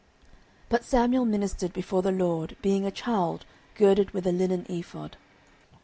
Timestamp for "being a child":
2.63-3.45